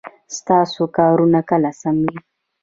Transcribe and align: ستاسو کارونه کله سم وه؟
ستاسو 0.37 0.81
کارونه 0.97 1.39
کله 1.49 1.71
سم 1.81 1.95
وه؟ 2.05 2.17